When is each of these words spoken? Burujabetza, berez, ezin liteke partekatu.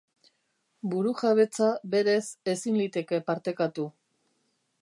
Burujabetza, 0.93 1.69
berez, 1.97 2.23
ezin 2.57 2.81
liteke 2.85 3.23
partekatu. 3.31 3.91